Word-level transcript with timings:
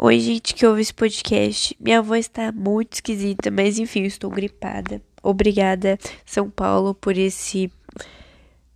Oi, 0.00 0.20
gente 0.20 0.54
que 0.54 0.64
ouve 0.64 0.80
esse 0.80 0.94
podcast. 0.94 1.76
Minha 1.80 2.00
voz 2.00 2.28
tá 2.28 2.52
muito 2.52 2.92
esquisita, 2.92 3.50
mas 3.50 3.80
enfim, 3.80 4.04
estou 4.04 4.30
gripada. 4.30 5.02
Obrigada, 5.20 5.98
São 6.24 6.48
Paulo, 6.48 6.94
por 6.94 7.18
esse 7.18 7.68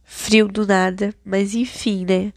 frio 0.03 0.49
do 0.49 0.67
nada. 0.67 1.15
Mas 1.25 1.55
enfim, 1.55 2.05
né? 2.05 2.33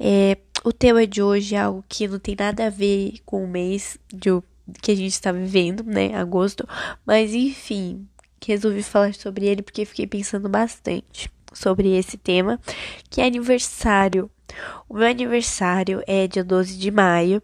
É, 0.00 0.36
o 0.64 0.72
tema 0.72 1.06
de 1.06 1.22
hoje 1.22 1.54
é 1.54 1.60
algo 1.60 1.84
que 1.88 2.08
não 2.08 2.18
tem 2.18 2.34
nada 2.36 2.66
a 2.66 2.70
ver 2.70 3.20
com 3.24 3.44
o 3.44 3.48
mês 3.48 3.98
de, 4.12 4.30
que 4.82 4.90
a 4.90 4.96
gente 4.96 5.12
está 5.12 5.30
vivendo, 5.30 5.84
né? 5.84 6.12
Agosto. 6.16 6.66
Mas 7.06 7.32
enfim, 7.34 8.04
resolvi 8.44 8.82
falar 8.82 9.14
sobre 9.14 9.46
ele 9.46 9.62
porque 9.62 9.84
fiquei 9.84 10.08
pensando 10.08 10.48
bastante 10.48 11.30
sobre 11.52 11.96
esse 11.96 12.16
tema, 12.16 12.58
que 13.08 13.20
é 13.20 13.26
aniversário. 13.26 14.28
O 14.88 14.94
meu 14.94 15.06
aniversário 15.06 16.02
é 16.04 16.26
dia 16.26 16.42
12 16.42 16.76
de 16.76 16.90
maio 16.90 17.40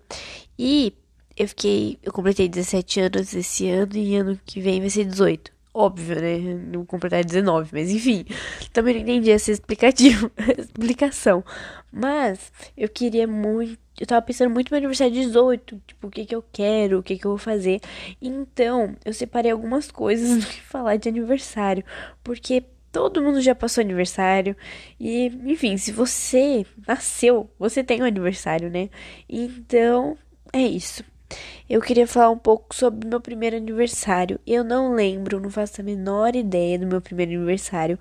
e 0.62 0.92
eu 1.34 1.48
fiquei, 1.48 1.98
eu 2.02 2.12
completei 2.12 2.46
17 2.46 3.00
anos 3.00 3.34
esse 3.34 3.70
ano 3.70 3.96
e 3.96 4.14
ano 4.14 4.38
que 4.44 4.60
vem 4.60 4.78
vai 4.78 4.90
ser 4.90 5.06
18. 5.06 5.50
Óbvio, 5.72 6.20
né? 6.20 6.36
Não 6.70 6.84
completar 6.84 7.24
19, 7.24 7.70
mas 7.72 7.90
enfim. 7.90 8.26
Também 8.70 8.92
não 8.96 9.00
entendi 9.00 9.30
essa 9.30 9.50
explicativo, 9.50 10.30
explicação. 10.58 11.42
Mas 11.90 12.52
eu 12.76 12.90
queria 12.90 13.26
muito. 13.26 13.78
Eu 13.98 14.06
tava 14.06 14.20
pensando 14.20 14.50
muito 14.50 14.68
no 14.68 14.74
meu 14.74 14.80
aniversário 14.80 15.14
de 15.14 15.20
18. 15.20 15.80
Tipo, 15.86 16.08
o 16.08 16.10
que 16.10 16.26
que 16.26 16.34
eu 16.34 16.44
quero, 16.52 16.98
o 16.98 17.02
que 17.02 17.16
que 17.16 17.24
eu 17.24 17.30
vou 17.30 17.38
fazer. 17.38 17.80
Então, 18.20 18.94
eu 19.02 19.14
separei 19.14 19.50
algumas 19.50 19.90
coisas 19.90 20.36
do 20.44 20.46
que 20.46 20.60
falar 20.60 20.96
de 20.96 21.08
aniversário. 21.08 21.82
Porque 22.22 22.64
todo 22.92 23.22
mundo 23.22 23.40
já 23.40 23.54
passou 23.54 23.80
aniversário. 23.80 24.54
E, 24.98 25.28
enfim, 25.46 25.78
se 25.78 25.90
você 25.90 26.66
nasceu, 26.86 27.50
você 27.58 27.82
tem 27.82 28.02
um 28.02 28.06
aniversário, 28.06 28.68
né? 28.68 28.90
Então, 29.26 30.18
é 30.52 30.62
isso. 30.62 31.04
Eu 31.68 31.80
queria 31.80 32.06
falar 32.06 32.30
um 32.30 32.38
pouco 32.38 32.74
sobre 32.74 33.08
meu 33.08 33.20
primeiro 33.20 33.56
aniversário. 33.56 34.40
Eu 34.44 34.64
não 34.64 34.92
lembro, 34.92 35.40
não 35.40 35.50
faço 35.50 35.80
a 35.80 35.84
menor 35.84 36.34
ideia 36.34 36.78
do 36.78 36.86
meu 36.86 37.00
primeiro 37.00 37.32
aniversário, 37.32 37.98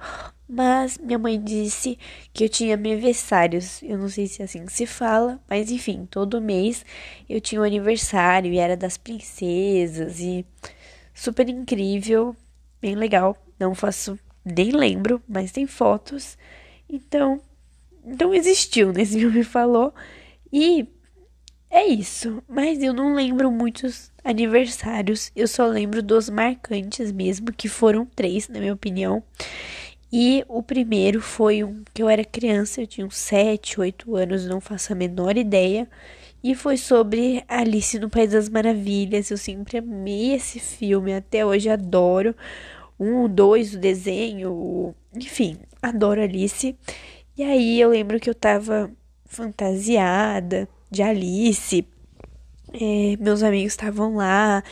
mas 0.48 0.98
minha 0.98 1.20
mãe 1.20 1.40
disse 1.40 1.98
que 2.34 2.46
eu 2.46 2.50
tinha 2.50 2.74
aniversários. 2.74 3.84
Eu 3.84 4.00
não 4.00 4.10
sei 4.10 4.26
se 4.26 4.42
é 4.42 4.46
assim 4.46 4.66
que 4.66 4.74
se 4.74 4.88
fala, 4.88 5.40
mas 5.48 5.70
enfim, 5.70 6.08
todo 6.10 6.42
mês 6.42 6.84
eu 7.30 7.40
tinha 7.40 7.62
um 7.62 7.64
aniversário 7.64 8.52
e 8.52 8.58
era 8.58 8.76
das 8.76 8.98
princesas 8.98 10.20
e 10.20 10.44
super 11.14 11.48
incrível, 11.48 12.36
bem 12.82 12.96
legal. 12.96 13.38
Não 13.60 13.76
faço, 13.76 14.18
nem 14.44 14.72
lembro, 14.72 15.22
mas 15.28 15.52
tem 15.52 15.68
fotos. 15.68 16.38
Então, 16.90 17.40
então 18.04 18.34
existiu, 18.34 18.92
né? 18.92 19.04
me 19.32 19.44
falou. 19.44 19.94
E 20.52 20.88
é 21.70 21.86
isso, 21.86 22.44
mas 22.48 22.82
eu 22.82 22.94
não 22.94 23.14
lembro 23.14 23.52
muitos 23.52 24.12
aniversários, 24.24 25.32
eu 25.36 25.48
só 25.48 25.68
lembro 25.68 26.02
dos 26.02 26.30
marcantes 26.30 27.12
mesmo, 27.12 27.54
que 27.54 27.68
foram 27.70 28.06
três, 28.06 28.48
na 28.50 28.60
minha 28.60 28.74
opinião. 28.74 29.24
E 30.12 30.44
o 30.48 30.64
primeiro 30.64 31.22
foi 31.22 31.64
um 31.64 31.84
que 31.94 32.02
eu 32.02 32.10
era 32.10 32.26
criança, 32.26 32.82
eu 32.82 32.88
tinha 32.88 33.06
uns 33.06 33.16
7, 33.18 33.80
8 33.80 34.16
anos, 34.16 34.48
não 34.48 34.60
faço 34.60 34.92
a 34.92 34.96
menor 34.96 35.38
ideia. 35.38 35.88
E 36.44 36.56
foi 36.56 36.78
sobre 36.78 37.44
Alice 37.48 38.00
no 38.00 38.10
País 38.10 38.32
das 38.32 38.50
Maravilhas. 38.50 39.30
Eu 39.30 39.38
sempre 39.38 39.78
amei 39.78 40.34
esse 40.34 40.60
filme, 40.60 41.14
até 41.14 41.46
hoje 41.46 41.70
adoro. 41.70 42.36
Um, 43.00 43.28
dois, 43.28 43.76
o 43.76 43.80
desenho, 43.80 44.96
enfim, 45.16 45.58
adoro 45.82 46.22
Alice. 46.22 46.76
E 47.38 47.44
aí 47.44 47.80
eu 47.80 47.90
lembro 47.90 48.20
que 48.20 48.30
eu 48.30 48.36
tava 48.36 48.92
fantasiada 49.26 50.68
de 50.90 51.02
Alice. 51.02 51.86
É, 52.74 53.18
meus 53.20 53.44
amigos 53.44 53.74
estavam 53.74 54.16
lá. 54.16 54.64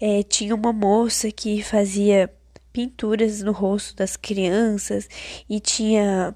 É, 0.00 0.22
tinha 0.22 0.54
uma 0.54 0.72
moça 0.72 1.30
que 1.30 1.62
fazia 1.62 2.30
pinturas 2.72 3.40
no 3.42 3.52
rosto 3.52 3.96
das 3.96 4.16
crianças 4.16 5.08
e 5.48 5.60
tinha 5.60 6.34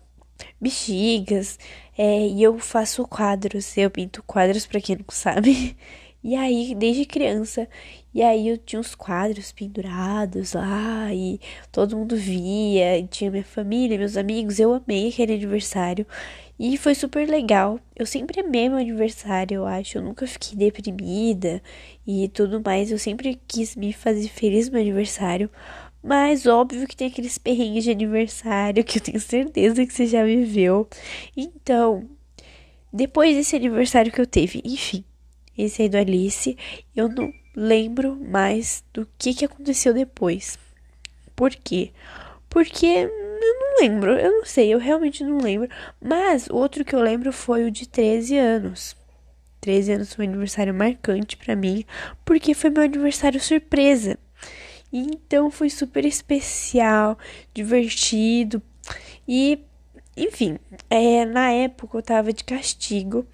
bexigas. 0.60 1.58
É, 1.96 2.26
e 2.28 2.42
eu 2.42 2.58
faço 2.58 3.06
quadros, 3.06 3.76
eu 3.76 3.90
pinto 3.90 4.22
quadros 4.22 4.66
para 4.66 4.80
quem 4.80 4.96
não 4.96 5.04
sabe. 5.10 5.76
E 6.22 6.36
aí, 6.36 6.74
desde 6.74 7.06
criança, 7.06 7.66
e 8.12 8.22
aí 8.22 8.48
eu 8.48 8.58
tinha 8.58 8.78
uns 8.78 8.94
quadros 8.94 9.52
pendurados 9.52 10.52
lá 10.52 11.12
e 11.14 11.40
todo 11.72 11.96
mundo 11.96 12.14
via, 12.14 12.98
e 12.98 13.06
tinha 13.06 13.30
minha 13.30 13.44
família, 13.44 13.96
meus 13.96 14.16
amigos, 14.18 14.60
eu 14.60 14.74
amei 14.74 15.08
aquele 15.08 15.32
aniversário. 15.34 16.06
E 16.58 16.76
foi 16.76 16.94
super 16.94 17.26
legal. 17.26 17.80
Eu 17.96 18.04
sempre 18.04 18.40
amei 18.40 18.68
meu 18.68 18.76
aniversário, 18.76 19.54
eu 19.54 19.66
acho. 19.66 19.96
Eu 19.96 20.02
nunca 20.02 20.26
fiquei 20.26 20.58
deprimida 20.58 21.62
e 22.06 22.28
tudo 22.28 22.60
mais. 22.62 22.92
Eu 22.92 22.98
sempre 22.98 23.40
quis 23.48 23.74
me 23.74 23.94
fazer 23.94 24.28
feliz 24.28 24.66
no 24.66 24.72
meu 24.74 24.82
aniversário. 24.82 25.50
Mas 26.02 26.46
óbvio 26.46 26.86
que 26.86 26.96
tem 26.96 27.08
aqueles 27.08 27.38
perrengues 27.38 27.84
de 27.84 27.90
aniversário 27.90 28.84
que 28.84 28.98
eu 28.98 29.02
tenho 29.02 29.20
certeza 29.20 29.86
que 29.86 29.92
você 29.92 30.06
já 30.06 30.22
viveu. 30.22 30.86
Então, 31.34 32.06
depois 32.92 33.36
desse 33.36 33.56
aniversário 33.56 34.12
que 34.12 34.20
eu 34.20 34.26
teve, 34.26 34.60
enfim, 34.62 35.02
esse 35.64 35.82
aí 35.82 35.88
do 35.88 35.96
Alice, 35.96 36.56
eu 36.94 37.08
não 37.08 37.32
lembro 37.54 38.16
mais 38.16 38.84
do 38.92 39.06
que, 39.18 39.34
que 39.34 39.44
aconteceu 39.44 39.92
depois. 39.92 40.58
Por 41.34 41.50
quê? 41.50 41.92
Porque 42.48 43.08
lembro, 43.80 44.12
eu 44.12 44.30
não 44.30 44.44
sei, 44.44 44.72
eu 44.72 44.78
realmente 44.78 45.24
não 45.24 45.38
lembro. 45.38 45.68
Mas 46.00 46.46
o 46.48 46.56
outro 46.56 46.84
que 46.84 46.94
eu 46.94 47.00
lembro 47.00 47.32
foi 47.32 47.64
o 47.64 47.70
de 47.70 47.88
13 47.88 48.36
anos. 48.36 48.96
13 49.60 49.92
anos 49.92 50.14
foi 50.14 50.26
um 50.26 50.28
aniversário 50.28 50.74
marcante 50.74 51.36
para 51.36 51.56
mim, 51.56 51.84
porque 52.24 52.54
foi 52.54 52.70
meu 52.70 52.82
aniversário 52.82 53.40
surpresa. 53.40 54.18
Então 54.92 55.50
foi 55.50 55.70
super 55.70 56.04
especial, 56.04 57.18
divertido 57.54 58.62
e, 59.26 59.60
enfim, 60.16 60.58
é, 60.88 61.24
na 61.24 61.50
época 61.52 61.98
eu 61.98 62.02
tava 62.02 62.32
de 62.32 62.44
castigo. 62.44 63.26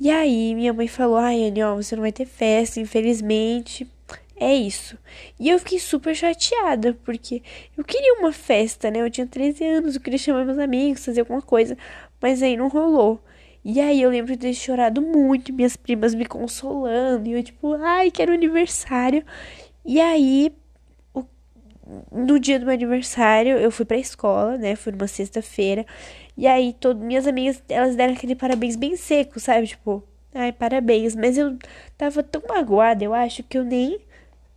E 0.00 0.10
aí 0.10 0.54
minha 0.54 0.72
mãe 0.72 0.88
falou: 0.88 1.16
Ai, 1.16 1.44
Anne, 1.44 1.62
ó, 1.62 1.76
você 1.76 1.94
não 1.96 2.02
vai 2.02 2.12
ter 2.12 2.26
festa, 2.26 2.80
infelizmente. 2.80 3.88
É 4.36 4.54
isso. 4.54 4.98
E 5.38 5.48
eu 5.48 5.58
fiquei 5.58 5.78
super 5.78 6.14
chateada, 6.16 6.98
porque 7.04 7.42
eu 7.76 7.84
queria 7.84 8.14
uma 8.14 8.32
festa, 8.32 8.90
né? 8.90 9.00
Eu 9.00 9.10
tinha 9.10 9.26
13 9.26 9.64
anos, 9.64 9.94
eu 9.94 10.00
queria 10.00 10.18
chamar 10.18 10.44
meus 10.44 10.58
amigos, 10.58 11.04
fazer 11.04 11.20
alguma 11.20 11.42
coisa, 11.42 11.76
mas 12.20 12.42
aí 12.42 12.56
não 12.56 12.68
rolou. 12.68 13.22
E 13.64 13.80
aí 13.80 14.02
eu 14.02 14.10
lembro 14.10 14.32
de 14.32 14.38
ter 14.38 14.54
chorado 14.54 15.00
muito, 15.00 15.52
minhas 15.52 15.76
primas 15.76 16.14
me 16.14 16.26
consolando, 16.26 17.28
e 17.28 17.32
eu 17.34 17.42
tipo, 17.42 17.74
ai, 17.74 18.10
quero 18.10 18.32
aniversário. 18.32 19.24
E 19.84 20.00
aí, 20.00 20.52
no 22.10 22.38
dia 22.38 22.58
do 22.58 22.66
meu 22.66 22.74
aniversário, 22.74 23.56
eu 23.58 23.70
fui 23.70 23.84
pra 23.84 23.96
escola, 23.96 24.56
né? 24.56 24.76
Foi 24.76 24.92
numa 24.92 25.08
sexta-feira. 25.08 25.84
E 26.36 26.46
aí, 26.46 26.72
todo, 26.72 27.00
minhas 27.00 27.26
amigas, 27.26 27.62
elas 27.68 27.96
deram 27.96 28.14
aquele 28.14 28.34
parabéns 28.34 28.76
bem 28.76 28.96
seco, 28.96 29.38
sabe? 29.40 29.66
Tipo, 29.66 30.02
ai, 30.34 30.52
parabéns. 30.52 31.14
Mas 31.14 31.36
eu 31.36 31.58
tava 31.98 32.22
tão 32.22 32.42
magoada, 32.48 33.04
eu 33.04 33.12
acho, 33.14 33.42
que 33.42 33.58
eu 33.58 33.64
nem 33.64 33.98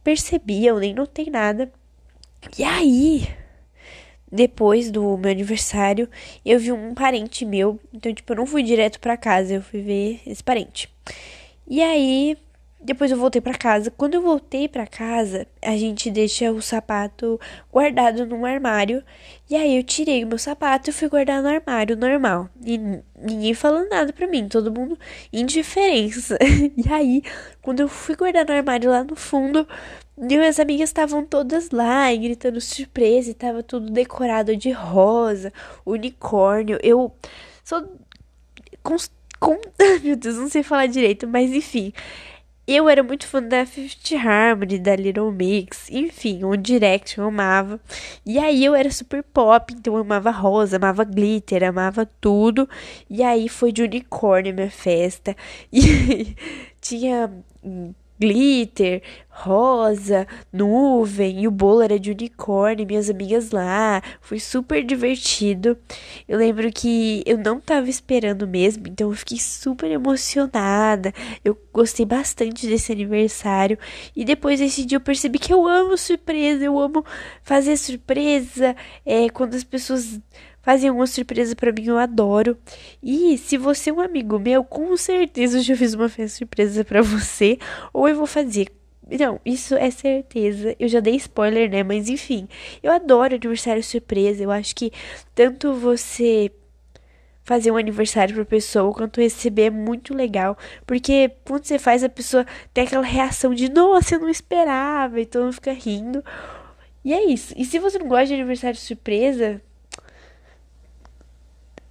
percebi, 0.04 0.66
eu 0.66 0.80
nem 0.80 0.94
notei 0.94 1.30
nada. 1.30 1.72
E 2.58 2.64
aí, 2.64 3.28
depois 4.32 4.92
do 4.92 5.18
meu 5.18 5.32
aniversário, 5.32 6.10
eu 6.46 6.60
vi 6.60 6.72
um 6.72 6.94
parente 6.94 7.46
meu. 7.46 7.80
Então, 7.94 8.14
tipo, 8.14 8.32
eu 8.34 8.38
não 8.38 8.46
fui 8.46 8.64
direto 8.64 9.00
para 9.00 9.18
casa, 9.18 9.56
eu 9.56 9.62
fui 9.62 9.82
ver 9.82 10.22
esse 10.28 10.44
parente. 10.44 10.90
E 11.68 11.82
aí, 11.82 12.38
depois 12.86 13.12
eu 13.12 13.18
voltei 13.18 13.42
para 13.42 13.58
casa. 13.58 13.92
Quando 13.92 14.14
eu 14.14 14.22
voltei 14.22 14.68
para 14.68 14.86
casa, 14.86 15.48
a 15.62 15.76
gente 15.76 16.12
deixa 16.12 16.52
o 16.52 16.62
sapato 16.62 17.40
guardado 17.72 18.26
num 18.26 18.46
armário. 18.46 19.04
E 19.50 19.56
aí 19.56 19.76
eu 19.76 19.84
tirei 19.84 20.24
o 20.24 20.28
meu 20.28 20.38
sapato 20.38 20.90
e 20.90 20.94
fui 20.94 21.10
guardar 21.10 21.42
no 21.42 21.50
armário 21.50 21.98
normal. 21.98 22.50
E 22.64 22.80
ninguém 23.20 23.54
falando 23.54 23.90
nada 23.90 24.14
pra 24.14 24.28
mim, 24.28 24.48
todo 24.48 24.72
mundo 24.72 24.98
indiferença. 25.34 26.38
e 26.78 26.88
aí, 26.92 27.24
quando 27.62 27.80
eu 27.80 27.88
fui 27.88 28.16
guardar 28.16 28.46
no 28.46 28.54
armário 28.54 28.92
lá 28.92 29.04
no 29.04 29.16
fundo, 29.16 29.68
minhas 30.18 30.60
amigas 30.60 30.90
estavam 30.90 31.26
todas 31.26 31.72
lá 31.72 32.14
e 32.14 32.18
gritando 32.18 32.62
surpresa, 32.62 33.32
e 33.32 33.34
tava 33.34 33.64
tudo 33.64 33.92
decorado 33.92 34.56
de 34.56 34.72
rosa, 34.72 35.52
unicórnio. 35.86 36.80
Eu 36.82 37.14
sou 37.64 37.84
com, 39.40 39.60
meu 40.04 40.16
Deus, 40.16 40.38
não 40.38 40.50
sei 40.50 40.64
falar 40.64 40.88
direito, 40.88 41.28
mas 41.28 41.52
enfim, 41.52 41.94
eu 42.68 42.90
era 42.90 43.04
muito 43.04 43.28
fã 43.28 43.42
da 43.42 43.66
Fifth 43.66 44.14
Harmony, 44.14 44.80
da 44.80 44.96
Little 44.96 45.32
Mix, 45.32 45.90
enfim, 45.92 46.44
o 46.44 46.56
Direct 46.56 47.18
eu 47.18 47.26
amava. 47.26 47.80
E 48.26 48.40
aí 48.40 48.66
eu 48.66 48.74
era 48.76 48.90
super 48.90 49.24
pop, 49.24 49.74
então 49.74 49.96
eu 49.96 50.02
amava 50.02 50.32
rosa, 50.32 50.78
amava 50.78 51.04
glitter, 51.04 51.64
amava 51.64 52.06
tudo. 52.20 52.68
E 53.10 53.22
aí 53.24 53.48
foi 53.50 53.72
de 53.72 53.84
unicórnio 53.84 54.52
a 54.52 54.56
minha 54.56 54.72
festa. 54.72 55.36
E 55.72 56.36
tinha 56.82 57.32
glitter, 58.20 59.02
rosa, 59.30 60.26
nuvem, 60.52 61.42
e 61.42 61.48
o 61.48 61.52
bolo 61.52 61.82
era 61.82 62.00
de 62.00 62.12
unicórnio, 62.12 62.88
minhas 62.88 63.10
amigas 63.10 63.52
lá. 63.52 64.02
Foi 64.22 64.40
super 64.40 64.84
divertido. 64.84 65.78
Eu 66.28 66.38
lembro 66.38 66.72
que 66.72 67.22
eu 67.26 67.38
não 67.38 67.60
tava 67.60 67.90
esperando 67.90 68.48
mesmo, 68.48 68.88
então 68.88 69.10
eu 69.10 69.16
fiquei 69.16 69.38
super 69.38 69.92
emocionada. 69.92 71.14
Eu 71.44 71.58
gostei 71.74 72.06
bastante 72.06 72.66
desse 72.68 72.92
aniversário. 72.92 73.78
E 74.16 74.24
depois 74.24 74.60
desse 74.60 74.86
dia 74.86 74.98
eu 74.98 75.02
percebi 75.02 75.38
que 75.38 75.54
eu 75.54 75.68
amo 75.68 75.98
surpresa, 75.98 76.64
eu 76.64 76.80
amo 76.80 77.04
fazer 77.44 77.76
surpresa. 77.78 78.76
É, 79.06 79.30
quando 79.30 79.56
as 79.56 79.64
pessoas 79.64 80.20
fazem 80.66 80.90
alguma 80.90 81.06
surpresa 81.06 81.56
para 81.56 81.72
mim, 81.72 81.86
eu 81.86 81.98
adoro. 82.00 82.58
E 83.02 83.38
se 83.38 83.56
você 83.56 83.92
é 83.92 83.94
um 83.94 84.02
amigo 84.02 84.40
meu, 84.40 84.64
com 84.64 84.98
certeza 84.98 85.60
eu 85.60 85.62
já 85.62 85.78
fiz 85.78 85.94
uma 85.94 86.10
festa 86.10 86.40
surpresa 86.40 86.84
para 86.84 87.04
você, 87.04 87.60
ou 87.94 88.10
eu 88.10 88.16
vou 88.16 88.26
fazer. 88.26 88.72
Não, 89.08 89.40
isso 89.46 89.76
é 89.76 89.92
certeza. 89.92 90.76
Eu 90.80 90.88
já 90.88 91.00
dei 91.00 91.16
spoiler, 91.18 91.70
né? 91.70 91.84
Mas 91.84 92.10
enfim, 92.10 92.50
eu 92.82 92.92
adoro 92.92 93.36
aniversário 93.36 93.84
surpresa. 93.84 94.42
Eu 94.44 94.50
acho 94.50 94.76
que 94.76 94.92
tanto 95.36 95.72
você 95.74 96.52
fazer 97.44 97.70
um 97.70 97.78
aniversário 97.78 98.34
pra 98.34 98.44
pessoa 98.44 98.92
quanto 98.92 99.22
receber 99.22 99.66
é 99.66 99.70
muito 99.70 100.16
legal. 100.16 100.58
Porque 100.88 101.32
quando 101.46 101.66
você 101.66 101.78
faz, 101.78 102.04
a 102.04 102.10
pessoa 102.10 102.44
tem 102.74 102.86
aquela 102.86 103.06
reação 103.06 103.54
de 103.54 103.70
nossa, 103.70 104.16
eu 104.16 104.20
não 104.20 104.30
esperava, 104.30 105.22
e 105.22 105.28
mundo 105.44 105.54
fica 105.54 105.72
rindo. 105.72 106.24
E 107.04 107.14
é 107.14 107.24
isso. 107.24 107.54
E 107.56 107.64
se 107.64 107.78
você 107.78 108.00
não 108.00 108.08
gosta 108.08 108.26
de 108.26 108.34
aniversário 108.34 108.80
surpresa, 108.80 109.62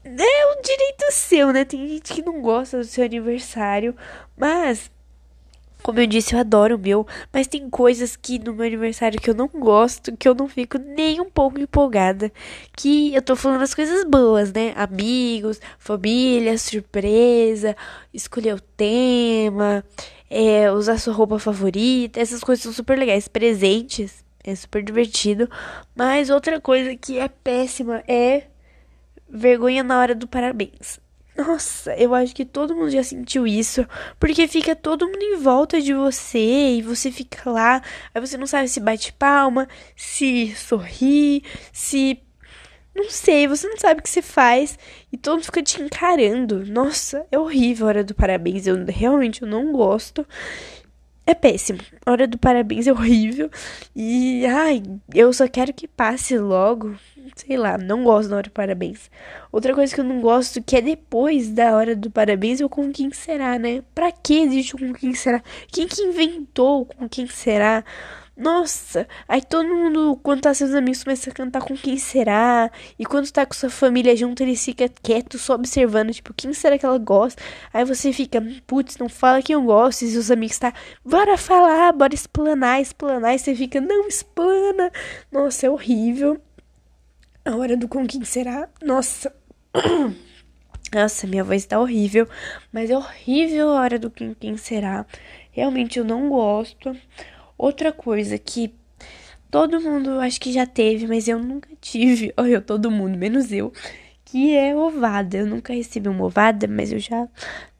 é 0.04 0.46
um 0.52 0.62
direito 0.62 1.12
seu, 1.12 1.52
né? 1.52 1.64
Tem 1.64 1.88
gente 1.88 2.12
que 2.12 2.22
não 2.22 2.40
gosta 2.40 2.78
do 2.78 2.84
seu 2.84 3.04
aniversário, 3.04 3.96
mas 4.36 4.90
como 5.84 6.00
eu 6.00 6.06
disse, 6.06 6.34
eu 6.34 6.40
adoro 6.40 6.76
o 6.76 6.78
meu, 6.78 7.06
mas 7.30 7.46
tem 7.46 7.68
coisas 7.68 8.16
que 8.16 8.38
no 8.38 8.54
meu 8.54 8.64
aniversário 8.66 9.20
que 9.20 9.28
eu 9.28 9.34
não 9.34 9.48
gosto, 9.48 10.16
que 10.16 10.26
eu 10.26 10.34
não 10.34 10.48
fico 10.48 10.78
nem 10.78 11.20
um 11.20 11.28
pouco 11.28 11.60
empolgada. 11.60 12.32
Que 12.74 13.14
eu 13.14 13.20
tô 13.20 13.36
falando 13.36 13.60
as 13.60 13.74
coisas 13.74 14.02
boas, 14.02 14.50
né? 14.50 14.72
Amigos, 14.76 15.60
família, 15.78 16.56
surpresa, 16.56 17.76
escolher 18.14 18.54
o 18.54 18.60
tema, 18.60 19.84
é, 20.30 20.72
usar 20.72 20.98
sua 20.98 21.12
roupa 21.12 21.38
favorita, 21.38 22.18
essas 22.18 22.40
coisas 22.42 22.62
são 22.62 22.72
super 22.72 22.98
legais. 22.98 23.28
Presentes, 23.28 24.24
é 24.42 24.54
super 24.54 24.82
divertido. 24.82 25.50
Mas 25.94 26.30
outra 26.30 26.58
coisa 26.62 26.96
que 26.96 27.18
é 27.18 27.28
péssima 27.28 28.02
é 28.08 28.44
vergonha 29.34 29.82
na 29.82 29.98
hora 29.98 30.14
do 30.14 30.28
parabéns. 30.28 31.00
Nossa, 31.36 31.92
eu 31.96 32.14
acho 32.14 32.32
que 32.32 32.44
todo 32.44 32.76
mundo 32.76 32.90
já 32.90 33.02
sentiu 33.02 33.44
isso, 33.44 33.84
porque 34.20 34.46
fica 34.46 34.76
todo 34.76 35.08
mundo 35.08 35.20
em 35.20 35.36
volta 35.36 35.80
de 35.80 35.92
você 35.92 36.76
e 36.76 36.82
você 36.82 37.10
fica 37.10 37.50
lá, 37.50 37.82
aí 38.14 38.20
você 38.20 38.36
não 38.36 38.46
sabe 38.46 38.68
se 38.68 38.78
bate 38.78 39.12
palma, 39.12 39.66
se 39.96 40.54
sorri, 40.54 41.42
se 41.72 42.22
não 42.94 43.10
sei, 43.10 43.48
você 43.48 43.66
não 43.66 43.76
sabe 43.76 43.98
o 43.98 44.02
que 44.04 44.08
você 44.08 44.22
faz 44.22 44.78
e 45.12 45.16
todo 45.16 45.34
mundo 45.34 45.46
fica 45.46 45.60
te 45.60 45.82
encarando. 45.82 46.64
Nossa, 46.66 47.26
é 47.32 47.36
horrível 47.36 47.86
a 47.86 47.88
hora 47.88 48.04
do 48.04 48.14
parabéns, 48.14 48.68
eu 48.68 48.84
realmente 48.84 49.42
eu 49.42 49.48
não 49.48 49.72
gosto. 49.72 50.24
É 51.26 51.34
péssimo. 51.34 51.78
A 52.04 52.12
hora 52.12 52.26
do 52.26 52.38
parabéns 52.38 52.86
é 52.86 52.92
horrível. 52.92 53.50
E, 53.96 54.44
ai, 54.46 54.82
eu 55.14 55.32
só 55.32 55.48
quero 55.48 55.72
que 55.72 55.88
passe 55.88 56.36
logo 56.38 56.96
sei 57.36 57.56
lá, 57.56 57.78
não 57.78 58.04
gosto 58.04 58.28
da 58.28 58.36
hora 58.36 58.48
do 58.48 58.52
parabéns. 58.52 59.10
Outra 59.50 59.74
coisa 59.74 59.94
que 59.94 60.00
eu 60.00 60.04
não 60.04 60.20
gosto 60.20 60.62
que 60.62 60.76
é 60.76 60.80
depois 60.80 61.50
da 61.50 61.76
hora 61.76 61.96
do 61.96 62.10
parabéns 62.10 62.60
ou 62.60 62.68
com 62.68 62.92
quem 62.92 63.10
será, 63.12 63.58
né? 63.58 63.82
Pra 63.94 64.12
que 64.12 64.40
existe 64.40 64.74
o 64.74 64.78
com 64.78 64.92
quem 64.92 65.14
será? 65.14 65.42
Quem 65.68 65.86
que 65.86 66.02
inventou 66.02 66.86
com 66.86 67.08
quem 67.08 67.26
será? 67.26 67.84
Nossa, 68.36 69.06
aí 69.28 69.40
todo 69.40 69.68
mundo, 69.68 70.18
quando 70.20 70.40
tá 70.40 70.52
seus 70.52 70.74
amigos, 70.74 71.04
começa 71.04 71.30
a 71.30 71.32
cantar 71.32 71.62
com 71.62 71.76
quem 71.76 71.96
será. 71.96 72.68
E 72.98 73.04
quando 73.04 73.30
tá 73.30 73.46
com 73.46 73.54
sua 73.54 73.70
família 73.70 74.16
junto, 74.16 74.42
ele 74.42 74.56
fica 74.56 74.88
quieto, 74.88 75.38
só 75.38 75.54
observando, 75.54 76.12
tipo, 76.12 76.34
quem 76.34 76.52
será 76.52 76.76
que 76.76 76.84
ela 76.84 76.98
gosta? 76.98 77.40
Aí 77.72 77.84
você 77.84 78.12
fica, 78.12 78.44
putz, 78.66 78.96
não 78.96 79.08
fala 79.08 79.40
quem 79.40 79.54
eu 79.54 79.62
gosto. 79.62 80.02
E 80.02 80.10
seus 80.10 80.32
amigos 80.32 80.58
tá, 80.58 80.74
bora 81.04 81.38
falar, 81.38 81.92
bora 81.92 82.12
explanar, 82.12 82.80
explanar. 82.80 83.34
E 83.36 83.38
você 83.38 83.54
fica, 83.54 83.80
não 83.80 84.08
explana. 84.08 84.90
Nossa, 85.30 85.66
é 85.66 85.70
horrível. 85.70 86.40
A 87.44 87.54
hora 87.54 87.76
do 87.76 87.86
com 87.86 88.04
quem 88.04 88.24
será? 88.24 88.68
Nossa. 88.82 89.32
Nossa, 90.92 91.26
minha 91.26 91.44
voz 91.44 91.66
tá 91.66 91.78
horrível. 91.78 92.28
Mas 92.72 92.90
é 92.90 92.96
horrível 92.96 93.68
a 93.70 93.80
hora 93.80 93.98
do 93.98 94.10
quem, 94.10 94.34
quem 94.34 94.56
será. 94.56 95.06
Realmente 95.52 96.00
eu 96.00 96.04
não 96.04 96.28
gosto. 96.28 96.96
Outra 97.64 97.92
coisa 97.92 98.36
que 98.36 98.74
todo 99.50 99.80
mundo 99.80 100.20
acho 100.20 100.38
que 100.38 100.52
já 100.52 100.66
teve, 100.66 101.06
mas 101.06 101.26
eu 101.26 101.38
nunca 101.38 101.70
tive. 101.80 102.30
Olha, 102.36 102.60
todo 102.60 102.90
mundo, 102.90 103.16
menos 103.16 103.50
eu. 103.50 103.72
Que 104.22 104.54
é 104.54 104.76
ovada. 104.76 105.38
Eu 105.38 105.46
nunca 105.46 105.72
recebi 105.72 106.06
uma 106.06 106.26
ovada, 106.26 106.68
mas 106.68 106.92
eu 106.92 106.98
já 106.98 107.26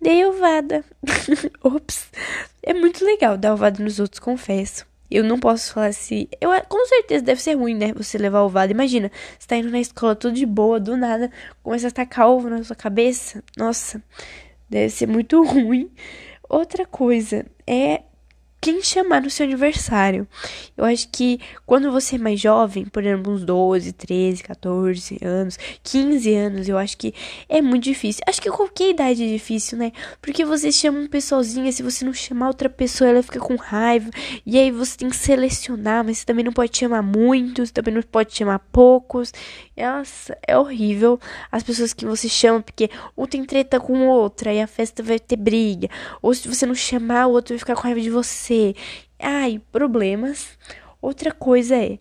dei 0.01 0.25
ovada. 0.25 0.83
Ops. 1.63 2.11
É 2.63 2.73
muito 2.73 3.05
legal 3.05 3.37
dar 3.37 3.53
ovada 3.53 3.85
nos 3.85 4.01
outros, 4.01 4.21
confesso. 4.21 4.87
Eu 5.11 5.23
não 5.23 5.39
posso 5.39 5.75
falar 5.75 5.93
se. 5.93 6.31
Eu, 6.41 6.49
com 6.67 6.87
certeza 6.87 7.23
deve 7.23 7.43
ser 7.43 7.53
ruim, 7.53 7.75
né? 7.75 7.93
Você 7.93 8.17
levar 8.17 8.41
o 8.41 8.47
ovado. 8.47 8.73
Imagina, 8.73 9.13
você 9.39 9.47
tá 9.47 9.57
indo 9.59 9.71
na 9.71 9.81
escola 9.81 10.17
tudo 10.17 10.35
de 10.35 10.47
boa, 10.47 10.81
do 10.81 10.97
nada, 10.97 11.31
começa 11.63 11.89
a 11.89 11.91
tacar 11.91 12.31
ovo 12.31 12.49
na 12.49 12.65
sua 12.65 12.75
cabeça. 12.75 13.45
Nossa, 13.55 14.03
deve 14.67 14.89
ser 14.89 15.07
muito 15.07 15.45
ruim. 15.45 15.91
Outra 16.49 16.87
coisa 16.87 17.45
é 17.67 18.01
quem 18.64 18.82
chamar 18.82 19.20
no 19.20 19.28
seu 19.28 19.44
aniversário. 19.44 20.26
Eu 20.75 20.87
acho 20.87 21.06
que 21.11 21.38
quando 21.66 21.93
você 21.93 22.14
é 22.14 22.19
mais 22.19 22.40
jovem, 22.40 22.87
por 22.87 23.05
exemplo, 23.05 23.31
uns 23.31 23.44
12, 23.44 23.93
13, 23.93 24.43
14 24.43 25.19
anos, 25.22 25.58
15 25.82 26.34
anos, 26.34 26.66
eu 26.66 26.78
acho 26.78 26.96
que 26.96 27.12
é 27.46 27.61
muito 27.61 27.84
difícil. 27.84 28.22
Acho 28.26 28.40
que 28.40 28.50
qualquer 28.50 28.88
idade 28.88 29.22
é 29.22 29.28
difícil, 29.28 29.76
né? 29.76 29.93
Porque 30.22 30.46
você 30.46 30.72
chama 30.72 30.99
um 30.99 31.06
pessoalzinho, 31.06 31.70
se 31.75 31.82
você 31.82 32.06
não 32.06 32.14
chamar 32.14 32.49
outra 32.49 32.70
pessoa, 32.70 33.11
ela 33.11 33.22
fica 33.22 33.38
com 33.38 33.55
raiva. 33.55 34.08
E 34.46 34.58
aí 34.58 34.70
você 34.70 34.96
tem 34.96 35.11
que 35.11 35.16
selecionar, 35.16 36.02
mas 36.02 36.19
você 36.19 36.25
também 36.25 36.43
não 36.43 36.52
pode 36.52 36.75
chamar 36.75 37.02
muitos, 37.02 37.70
também 37.70 37.93
não 37.93 38.00
pode 38.00 38.34
chamar 38.34 38.61
poucos. 38.72 39.31
Nossa, 39.76 40.38
é 40.46 40.56
horrível 40.56 41.20
as 41.52 41.62
pessoas 41.62 41.93
que 41.93 42.06
você 42.06 42.31
chama, 42.31 42.62
porque 42.62 42.88
um 43.14 43.26
tem 43.26 43.44
treta 43.44 43.78
com 43.78 44.08
outra 44.08 44.55
e 44.55 44.62
a 44.62 44.66
festa 44.66 45.02
vai 45.02 45.19
ter 45.19 45.37
briga. 45.37 45.90
Ou 46.22 46.32
se 46.32 46.49
você 46.49 46.64
não 46.64 46.75
chamar, 46.75 47.26
o 47.26 47.32
outro 47.32 47.52
vai 47.52 47.58
ficar 47.58 47.75
com 47.75 47.82
raiva 47.82 48.00
de 48.00 48.08
você. 48.08 48.54
Ai, 49.19 49.61
problemas. 49.73 50.59
Outra 51.01 51.33
coisa 51.33 51.77
é 51.77 51.99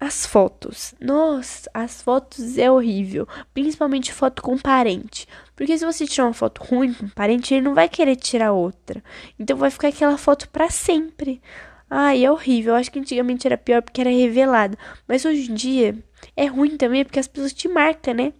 as 0.00 0.24
fotos. 0.24 0.94
Nossa, 0.98 1.70
as 1.74 2.00
fotos 2.00 2.56
é 2.56 2.70
horrível. 2.70 3.28
Principalmente 3.52 4.12
foto 4.12 4.42
com 4.42 4.56
parente. 4.56 5.28
Porque 5.54 5.76
se 5.76 5.84
você 5.84 6.06
tirar 6.06 6.26
uma 6.26 6.32
foto 6.32 6.62
ruim 6.64 6.94
com 6.94 7.08
parente, 7.08 7.52
ele 7.52 7.60
não 7.66 7.74
vai 7.74 7.88
querer 7.88 8.16
tirar 8.16 8.52
outra. 8.52 9.04
Então 9.38 9.56
vai 9.58 9.70
ficar 9.70 9.88
aquela 9.88 10.16
foto 10.16 10.48
para 10.48 10.70
sempre. 10.70 11.42
Ai, 11.88 12.24
é 12.24 12.30
horrível. 12.30 12.72
Eu 12.72 12.76
acho 12.80 12.90
que 12.90 12.98
antigamente 12.98 13.46
era 13.46 13.58
pior 13.58 13.82
porque 13.82 14.00
era 14.00 14.10
revelado. 14.10 14.78
Mas 15.06 15.24
hoje 15.24 15.50
em 15.50 15.54
dia 15.54 15.98
é 16.36 16.46
ruim 16.46 16.76
também 16.76 17.04
porque 17.04 17.18
as 17.18 17.28
pessoas 17.28 17.52
te 17.52 17.68
marcam, 17.68 18.14
né? 18.14 18.32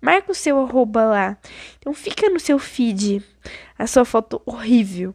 Marca 0.00 0.30
o 0.30 0.34
seu 0.34 0.60
arroba 0.60 1.04
lá. 1.04 1.38
Então 1.78 1.92
fica 1.92 2.30
no 2.30 2.38
seu 2.38 2.58
feed 2.58 3.22
a 3.76 3.86
sua 3.86 4.04
foto 4.04 4.40
horrível. 4.46 5.14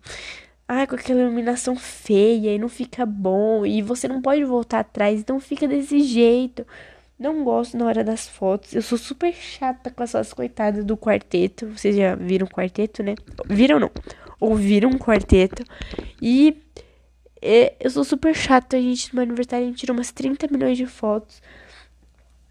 Ai, 0.75 0.87
com 0.87 0.95
aquela 0.95 1.21
iluminação 1.21 1.75
feia 1.75 2.55
e 2.55 2.57
não 2.57 2.67
fica 2.67 3.05
bom. 3.05 3.63
E 3.63 3.79
você 3.83 4.07
não 4.07 4.19
pode 4.19 4.43
voltar 4.43 4.79
atrás, 4.79 5.19
então 5.19 5.39
fica 5.39 5.67
desse 5.67 6.01
jeito. 6.01 6.65
Não 7.19 7.43
gosto 7.43 7.77
na 7.77 7.85
hora 7.85 8.03
das 8.03 8.27
fotos. 8.27 8.73
Eu 8.73 8.81
sou 8.81 8.97
super 8.97 9.31
chata 9.35 9.91
com 9.91 10.01
essas 10.01 10.33
coitadas 10.33 10.83
do 10.83 10.97
quarteto. 10.97 11.67
Vocês 11.67 11.95
já 11.95 12.15
viram 12.15 12.47
quarteto, 12.47 13.03
né? 13.03 13.13
Viram 13.47 13.79
não? 13.79 13.91
Ouviram 14.39 14.89
um 14.89 14.97
quarteto. 14.97 15.63
E 16.19 16.57
é, 17.39 17.75
eu 17.79 17.91
sou 17.91 18.03
super 18.03 18.33
chata. 18.35 18.75
A 18.75 18.81
gente, 18.81 19.13
no 19.13 19.17
meu 19.17 19.23
aniversário, 19.25 19.67
a 19.67 19.69
gente 19.69 19.77
tirou 19.77 19.95
umas 19.95 20.11
30 20.11 20.47
milhões 20.49 20.75
de 20.75 20.87
fotos. 20.87 21.39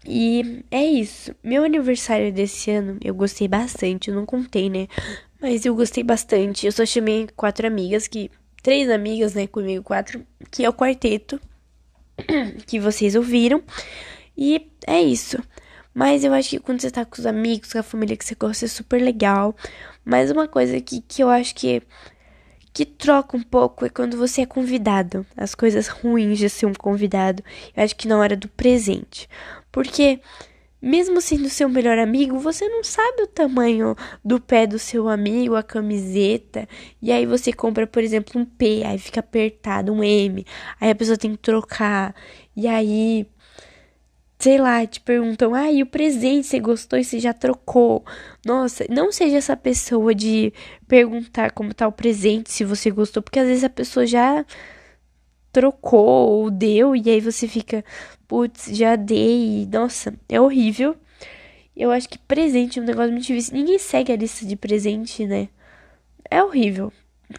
E 0.05 0.63
é 0.71 0.81
isso. 0.81 1.35
Meu 1.43 1.65
aniversário 1.65 2.31
desse 2.31 2.71
ano, 2.71 2.97
eu 3.03 3.13
gostei 3.13 3.49
bastante. 3.49 4.09
Eu 4.09 4.15
não 4.15 4.25
contei, 4.25 4.69
né? 4.69 4.87
Mas 5.43 5.65
eu 5.65 5.75
gostei 5.75 6.05
bastante. 6.05 6.65
Eu 6.65 6.71
só 6.71 6.85
chamei 6.85 7.27
quatro 7.35 7.67
amigas, 7.67 8.07
que. 8.07 8.31
Três 8.63 8.89
amigas, 8.89 9.33
né? 9.33 9.45
Comigo, 9.45 9.83
quatro. 9.83 10.25
Que 10.49 10.63
é 10.63 10.69
o 10.69 10.73
quarteto. 10.73 11.37
Que 12.65 12.79
vocês 12.79 13.13
ouviram. 13.13 13.61
E 14.37 14.71
é 14.87 15.01
isso. 15.01 15.37
Mas 15.93 16.23
eu 16.23 16.33
acho 16.33 16.51
que 16.51 16.59
quando 16.59 16.79
você 16.79 16.89
tá 16.89 17.03
com 17.03 17.19
os 17.19 17.25
amigos, 17.25 17.73
com 17.73 17.79
a 17.79 17.83
família 17.83 18.15
que 18.15 18.23
você 18.23 18.35
gosta, 18.35 18.63
é 18.63 18.67
super 18.69 19.01
legal. 19.01 19.53
Mas 20.05 20.31
uma 20.31 20.47
coisa 20.47 20.79
que, 20.79 21.01
que 21.01 21.21
eu 21.21 21.29
acho 21.29 21.53
que 21.53 21.83
que 22.73 22.85
troca 22.85 23.37
um 23.37 23.43
pouco 23.43 23.85
é 23.85 23.89
quando 23.89 24.17
você 24.17 24.41
é 24.41 24.45
convidado. 24.45 25.25
As 25.35 25.53
coisas 25.53 25.89
ruins 25.89 26.39
de 26.39 26.49
ser 26.49 26.65
um 26.65 26.73
convidado. 26.73 27.43
Eu 27.75 27.83
acho 27.83 27.95
que 27.97 28.07
na 28.07 28.17
hora 28.17 28.35
do 28.35 28.47
presente. 28.47 29.29
Porque 29.71 30.21
mesmo 30.83 31.21
sendo 31.21 31.47
seu 31.47 31.69
melhor 31.69 31.97
amigo, 31.97 32.37
você 32.37 32.67
não 32.67 32.83
sabe 32.83 33.23
o 33.23 33.27
tamanho 33.27 33.95
do 34.23 34.39
pé 34.39 34.67
do 34.67 34.77
seu 34.77 35.07
amigo, 35.07 35.55
a 35.55 35.63
camiseta. 35.63 36.67
E 37.01 37.09
aí 37.09 37.25
você 37.25 37.53
compra, 37.53 37.87
por 37.87 38.03
exemplo, 38.03 38.41
um 38.41 38.43
P, 38.43 38.83
aí 38.85 38.97
fica 38.97 39.21
apertado, 39.21 39.93
um 39.93 40.03
M. 40.03 40.45
Aí 40.81 40.91
a 40.91 40.95
pessoa 40.95 41.17
tem 41.17 41.31
que 41.31 41.37
trocar. 41.37 42.13
E 42.55 42.67
aí 42.67 43.25
sei 44.39 44.57
lá, 44.57 44.85
te 44.85 44.99
perguntam, 44.99 45.55
ah, 45.55 45.71
e 45.71 45.81
o 45.81 45.85
presente, 45.85 46.47
você 46.47 46.59
gostou 46.59 46.99
e 46.99 47.03
você 47.05 47.17
já 47.17 47.31
trocou? 47.33 48.03
Nossa, 48.45 48.85
não 48.89 49.09
seja 49.09 49.37
essa 49.37 49.55
pessoa 49.55 50.13
de 50.13 50.51
perguntar 50.85 51.51
como 51.51 51.73
tá 51.73 51.87
o 51.87 51.93
presente, 51.93 52.51
se 52.51 52.65
você 52.65 52.91
gostou, 52.91 53.23
porque 53.23 53.39
às 53.39 53.47
vezes 53.47 53.63
a 53.63 53.69
pessoa 53.69 54.05
já 54.05 54.45
trocou 55.53 56.31
ou 56.31 56.51
deu, 56.51 56.95
e 56.95 57.09
aí 57.09 57.21
você 57.21 57.47
fica, 57.47 57.85
putz, 58.27 58.75
já 58.75 58.95
dei, 58.95 59.67
nossa, 59.71 60.13
é 60.27 60.41
horrível. 60.41 60.97
Eu 61.75 61.91
acho 61.91 62.09
que 62.09 62.17
presente 62.17 62.79
é 62.79 62.81
um 62.81 62.85
negócio 62.85 63.11
muito 63.11 63.25
difícil. 63.25 63.53
Ninguém 63.53 63.79
segue 63.79 64.11
a 64.11 64.15
lista 64.15 64.45
de 64.45 64.55
presente, 64.55 65.25
né? 65.25 65.47
É 66.29 66.43
horrível. 66.43 66.91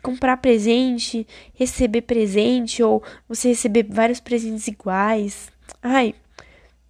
Comprar 0.02 0.38
presente, 0.38 1.26
receber 1.54 2.02
presente, 2.02 2.83
ou 2.83 3.02
você 3.28 3.49
receber 3.49 3.87
vários 3.88 4.21
presentes 4.21 4.66
iguais. 4.66 5.49
Ai, 5.83 6.14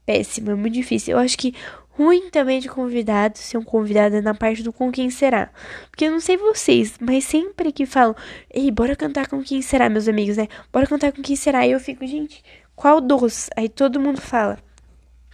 péssimo, 0.06 0.50
é 0.50 0.54
muito 0.54 0.74
difícil. 0.74 1.12
Eu 1.12 1.18
acho 1.18 1.36
que 1.36 1.54
ruim 1.96 2.28
também 2.30 2.60
de 2.60 2.68
convidado, 2.68 3.38
ser 3.38 3.56
um 3.56 3.62
convidado 3.62 4.20
na 4.20 4.34
parte 4.34 4.62
do 4.62 4.72
com 4.72 4.90
quem 4.90 5.10
será. 5.10 5.50
Porque 5.90 6.04
eu 6.04 6.10
não 6.10 6.20
sei 6.20 6.36
vocês, 6.36 6.94
mas 7.00 7.24
sempre 7.24 7.72
que 7.72 7.86
falam, 7.86 8.14
ei, 8.50 8.70
bora 8.70 8.96
cantar 8.96 9.28
com 9.28 9.42
quem 9.42 9.62
será, 9.62 9.88
meus 9.88 10.08
amigos, 10.08 10.36
né? 10.36 10.48
Bora 10.72 10.86
cantar 10.86 11.12
com 11.12 11.22
quem 11.22 11.36
será. 11.36 11.66
E 11.66 11.72
eu 11.72 11.80
fico, 11.80 12.06
gente, 12.06 12.42
qual 12.74 13.00
dos? 13.00 13.48
Aí 13.56 13.68
todo 13.68 14.00
mundo 14.00 14.20
fala, 14.20 14.58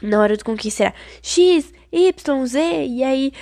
na 0.02 0.20
hora 0.20 0.36
do 0.36 0.44
com 0.44 0.56
quem 0.56 0.70
será, 0.70 0.92
X, 1.22 1.72
Y, 1.90 2.46
Z, 2.46 2.86
e 2.86 3.02
aí, 3.02 3.32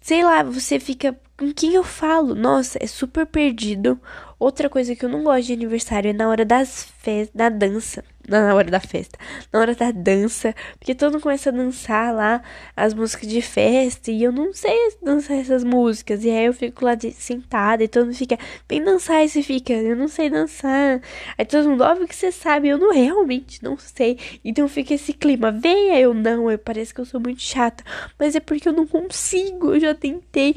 sei 0.00 0.24
lá, 0.24 0.42
você 0.42 0.78
fica, 0.78 1.18
com 1.36 1.52
quem 1.52 1.74
eu 1.74 1.84
falo? 1.84 2.34
Nossa, 2.34 2.78
é 2.80 2.86
super 2.86 3.26
perdido. 3.26 4.00
Outra 4.38 4.70
coisa 4.70 4.94
que 4.94 5.04
eu 5.04 5.08
não 5.08 5.24
gosto 5.24 5.46
de 5.46 5.52
aniversário 5.52 6.10
é 6.10 6.12
na 6.12 6.28
hora 6.28 6.44
das 6.44 6.84
festas, 7.00 7.34
da 7.34 7.48
dança 7.48 8.04
na 8.28 8.54
hora 8.54 8.70
da 8.70 8.80
festa, 8.80 9.18
na 9.52 9.60
hora 9.60 9.74
da 9.74 9.90
dança, 9.90 10.54
porque 10.78 10.94
todo 10.94 11.12
mundo 11.12 11.22
começa 11.22 11.48
a 11.48 11.52
dançar 11.52 12.14
lá 12.14 12.42
as 12.76 12.94
músicas 12.94 13.28
de 13.28 13.40
festa 13.40 14.10
e 14.10 14.22
eu 14.22 14.30
não 14.30 14.52
sei 14.52 14.76
dançar 15.02 15.38
essas 15.38 15.64
músicas. 15.64 16.24
E 16.24 16.30
aí 16.30 16.44
eu 16.46 16.52
fico 16.52 16.84
lá 16.84 16.94
de, 16.94 17.10
sentada 17.12 17.82
e 17.82 17.88
todo 17.88 18.06
mundo 18.06 18.16
fica, 18.16 18.38
vem 18.68 18.82
dançar 18.82 19.24
e 19.24 19.28
você 19.28 19.42
fica, 19.42 19.72
eu 19.72 19.96
não 19.96 20.08
sei 20.08 20.30
dançar. 20.30 21.00
Aí 21.36 21.44
todo 21.44 21.68
mundo, 21.68 21.82
óbvio 21.82 22.06
que 22.06 22.14
você 22.14 22.30
sabe, 22.30 22.68
eu 22.68 22.78
não 22.78 22.92
realmente 22.92 23.62
não 23.62 23.76
sei. 23.78 24.18
Então 24.44 24.68
fica 24.68 24.94
esse 24.94 25.12
clima, 25.12 25.50
venha 25.50 25.98
eu 25.98 26.12
não, 26.14 26.50
eu 26.50 26.58
parece 26.58 26.92
que 26.92 27.00
eu 27.00 27.06
sou 27.06 27.20
muito 27.20 27.42
chata, 27.42 27.82
mas 28.18 28.34
é 28.34 28.40
porque 28.40 28.68
eu 28.68 28.72
não 28.72 28.86
consigo, 28.86 29.74
eu 29.74 29.80
já 29.80 29.94
tentei 29.94 30.54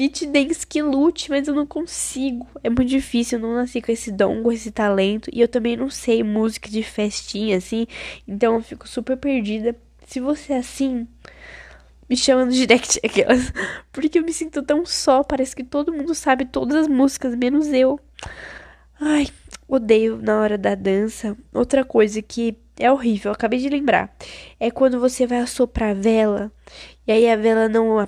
fit 0.00 0.24
dance 0.24 0.66
que 0.66 0.80
lute, 0.80 1.28
mas 1.28 1.46
eu 1.46 1.54
não 1.54 1.66
consigo. 1.66 2.46
É 2.64 2.70
muito 2.70 2.86
difícil, 2.86 3.38
eu 3.38 3.42
não 3.42 3.54
nasci 3.54 3.82
com 3.82 3.92
esse 3.92 4.10
dom, 4.10 4.42
com 4.42 4.50
esse 4.50 4.70
talento. 4.70 5.28
E 5.30 5.42
eu 5.42 5.46
também 5.46 5.76
não 5.76 5.90
sei 5.90 6.22
música 6.22 6.70
de 6.70 6.82
festinha, 6.82 7.58
assim. 7.58 7.86
Então 8.26 8.54
eu 8.54 8.62
fico 8.62 8.88
super 8.88 9.18
perdida. 9.18 9.76
Se 10.06 10.18
você 10.18 10.54
é 10.54 10.56
assim, 10.56 11.06
me 12.08 12.16
chama 12.16 12.46
no 12.46 12.50
direct 12.50 12.98
aquelas. 13.04 13.52
Porque 13.92 14.18
eu 14.18 14.24
me 14.24 14.32
sinto 14.32 14.62
tão 14.62 14.86
só. 14.86 15.22
Parece 15.22 15.54
que 15.54 15.64
todo 15.64 15.92
mundo 15.92 16.14
sabe 16.14 16.46
todas 16.46 16.76
as 16.78 16.88
músicas, 16.88 17.36
menos 17.36 17.66
eu. 17.66 18.00
Ai, 18.98 19.28
odeio 19.68 20.16
na 20.16 20.40
hora 20.40 20.56
da 20.56 20.74
dança. 20.74 21.36
Outra 21.52 21.84
coisa 21.84 22.22
que 22.22 22.56
é 22.78 22.90
horrível, 22.90 23.32
acabei 23.32 23.58
de 23.58 23.68
lembrar. 23.68 24.16
É 24.58 24.70
quando 24.70 24.98
você 24.98 25.26
vai 25.26 25.40
assoprar 25.40 25.90
a 25.90 25.94
vela. 25.94 26.50
E 27.06 27.12
aí 27.12 27.28
a 27.28 27.36
vela 27.36 27.68
não 27.68 27.98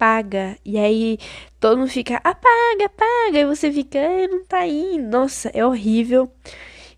apaga. 0.00 0.56
E 0.64 0.78
aí 0.78 1.18
todo 1.60 1.78
mundo 1.78 1.90
fica, 1.90 2.16
apaga, 2.16 2.86
apaga. 2.86 3.38
E 3.38 3.44
você 3.44 3.70
fica, 3.70 3.98
ah, 3.98 4.28
não 4.28 4.44
tá 4.44 4.66
indo. 4.66 5.08
Nossa, 5.08 5.50
é 5.50 5.64
horrível. 5.64 6.32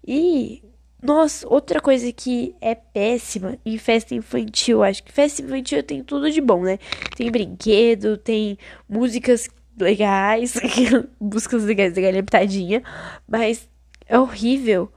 E, 0.07 0.63
nossa, 1.03 1.47
outra 1.49 1.81
coisa 1.81 2.13
que 2.13 2.55
é 2.61 2.75
péssima 2.75 3.59
em 3.67 3.77
festa 3.77 4.15
infantil, 4.15 4.83
acho 4.85 5.03
que 5.03 5.13
festa 5.13 5.43
infantil 5.43 5.83
tem 5.83 6.03
tudo 6.05 6.31
de 6.31 6.41
bom, 6.41 6.63
né? 6.63 6.79
Tem 7.17 7.31
brinquedo, 7.31 8.17
tem 8.17 8.57
músicas 8.89 9.49
legais, 9.79 10.55
músicas 11.21 11.65
legais 11.65 11.93
da 11.95 12.01
galinha 12.01 12.23
pitadinha, 12.23 12.83
mas 13.27 13.69
é 14.07 14.19
horrível 14.19 14.93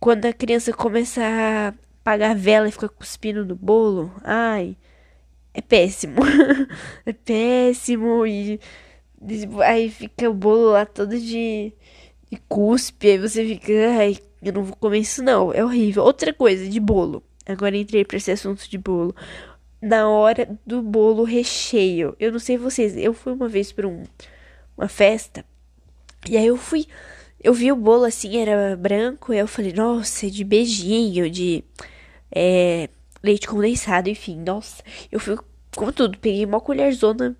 quando 0.00 0.26
a 0.26 0.32
criança 0.32 0.72
começa 0.72 1.22
a 1.22 1.68
apagar 2.00 2.30
a 2.30 2.34
vela 2.34 2.68
e 2.68 2.72
fica 2.72 2.88
cuspindo 2.88 3.44
no 3.44 3.54
bolo. 3.54 4.12
Ai 4.24 4.76
é 5.58 5.60
péssimo. 5.60 6.22
é 7.04 7.12
péssimo 7.12 8.26
e, 8.26 8.60
aí 9.64 9.90
fica 9.90 10.30
o 10.30 10.34
bolo 10.34 10.70
lá 10.70 10.86
todo 10.86 11.18
de, 11.18 11.72
de 12.30 12.40
cuspe, 12.48 13.10
aí 13.10 13.18
você 13.18 13.44
fica, 13.44 13.72
ai, 13.98 14.16
eu 14.42 14.52
não 14.52 14.62
vou 14.64 14.76
comer 14.76 14.98
isso 14.98 15.22
não, 15.22 15.52
é 15.52 15.64
horrível. 15.64 16.04
Outra 16.04 16.32
coisa 16.32 16.68
de 16.68 16.78
bolo. 16.78 17.22
Agora 17.46 17.76
entrei 17.76 18.04
para 18.04 18.18
esse 18.18 18.30
assunto 18.30 18.68
de 18.68 18.78
bolo. 18.78 19.14
Na 19.80 20.08
hora 20.08 20.58
do 20.66 20.82
bolo 20.82 21.24
recheio. 21.24 22.14
Eu 22.20 22.32
não 22.32 22.38
sei 22.38 22.56
vocês, 22.56 22.96
eu 22.96 23.12
fui 23.12 23.32
uma 23.32 23.48
vez 23.48 23.72
para 23.72 23.86
um, 23.86 24.04
uma 24.76 24.88
festa 24.88 25.44
e 26.28 26.36
aí 26.36 26.46
eu 26.46 26.56
fui 26.56 26.86
eu 27.42 27.54
vi 27.54 27.70
o 27.70 27.76
bolo 27.76 28.04
assim, 28.04 28.38
era 28.38 28.76
branco, 28.76 29.32
e 29.32 29.38
eu 29.38 29.46
falei, 29.46 29.72
nossa, 29.72 30.26
é 30.26 30.28
de 30.28 30.42
beijinho, 30.42 31.30
de 31.30 31.62
é, 32.34 32.88
leite 33.22 33.46
condensado, 33.46 34.08
enfim, 34.08 34.36
nossa, 34.40 34.82
eu 35.10 35.20
fui 35.20 35.38
com 35.78 35.92
tudo, 35.92 36.18
peguei 36.18 36.44
uma 36.44 36.60
colherzona, 36.60 37.36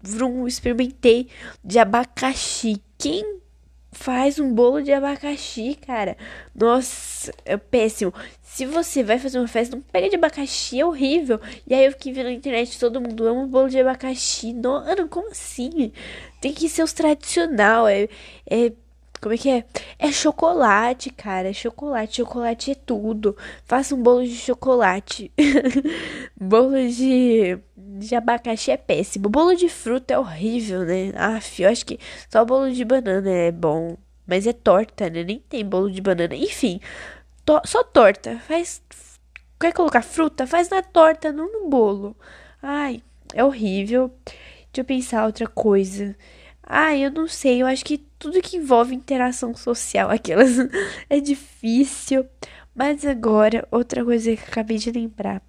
vrum, 0.00 0.46
experimentei 0.46 1.28
de 1.62 1.78
abacaxi. 1.78 2.82
Quem 2.96 3.38
faz 3.92 4.38
um 4.38 4.54
bolo 4.54 4.82
de 4.82 4.94
abacaxi, 4.94 5.78
cara? 5.86 6.16
Nossa, 6.54 7.30
é 7.44 7.58
péssimo. 7.58 8.14
Se 8.42 8.64
você 8.64 9.02
vai 9.02 9.18
fazer 9.18 9.38
uma 9.38 9.46
festa, 9.46 9.76
não 9.76 9.82
pega 9.82 10.08
de 10.08 10.16
abacaxi, 10.16 10.80
é 10.80 10.86
horrível. 10.86 11.38
E 11.66 11.74
aí 11.74 11.84
eu 11.84 11.92
fiquei 11.92 12.14
vendo 12.14 12.26
na 12.26 12.32
internet, 12.32 12.80
todo 12.80 12.98
mundo 12.98 13.26
ama 13.26 13.46
bolo 13.46 13.68
de 13.68 13.78
abacaxi. 13.78 14.54
Não, 14.54 14.82
como 15.10 15.30
assim? 15.30 15.92
Tem 16.40 16.54
que 16.54 16.70
ser 16.70 16.82
os 16.82 16.94
tradicional, 16.94 17.86
é, 17.86 18.08
é 18.48 18.72
como 19.20 19.34
é 19.34 19.38
que 19.38 19.48
é? 19.48 19.64
É 19.98 20.12
chocolate, 20.12 21.10
cara. 21.10 21.50
É 21.50 21.52
chocolate. 21.52 22.16
Chocolate 22.16 22.72
é 22.72 22.74
tudo. 22.74 23.36
Faça 23.64 23.94
um 23.94 24.02
bolo 24.02 24.24
de 24.24 24.34
chocolate. 24.34 25.32
bolo 26.38 26.76
de, 26.88 27.58
de 27.76 28.14
abacaxi 28.14 28.70
é 28.70 28.76
péssimo. 28.76 29.28
Bolo 29.28 29.54
de 29.54 29.68
fruta 29.68 30.14
é 30.14 30.18
horrível, 30.18 30.84
né? 30.84 31.12
Aff, 31.16 31.62
eu 31.62 31.68
acho 31.70 31.86
que 31.86 31.98
só 32.30 32.44
bolo 32.44 32.70
de 32.70 32.84
banana 32.84 33.30
é 33.30 33.52
bom. 33.52 33.96
Mas 34.26 34.46
é 34.46 34.52
torta, 34.52 35.08
né? 35.08 35.22
Nem 35.22 35.38
tem 35.38 35.64
bolo 35.64 35.90
de 35.90 36.00
banana. 36.00 36.34
Enfim, 36.34 36.80
to 37.44 37.60
só 37.64 37.82
torta. 37.84 38.38
Faz. 38.40 38.82
Quer 39.58 39.72
colocar 39.72 40.02
fruta? 40.02 40.46
Faz 40.46 40.68
na 40.68 40.82
torta, 40.82 41.32
não 41.32 41.50
no 41.50 41.68
bolo. 41.68 42.16
Ai, 42.62 43.02
é 43.32 43.44
horrível. 43.44 44.12
Deixa 44.24 44.80
eu 44.80 44.84
pensar 44.84 45.24
outra 45.26 45.46
coisa. 45.46 46.14
Ah, 46.66 46.96
eu 46.96 47.10
não 47.10 47.28
sei, 47.28 47.62
eu 47.62 47.66
acho 47.66 47.84
que 47.84 47.98
tudo 48.18 48.42
que 48.42 48.56
envolve 48.56 48.94
interação 48.94 49.54
social, 49.54 50.10
aquelas 50.10 50.50
é 51.08 51.20
difícil. 51.20 52.26
Mas 52.74 53.04
agora, 53.06 53.66
outra 53.70 54.04
coisa 54.04 54.36
que 54.36 54.42
acabei 54.42 54.76
de 54.76 54.90
lembrar, 54.90 55.42